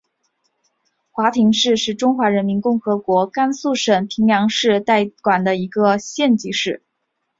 [1.11, 6.81] 华亭市是中华人民共和国甘肃省平凉市代管的一个县级市。